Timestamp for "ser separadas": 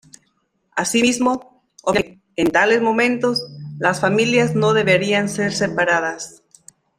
5.29-6.41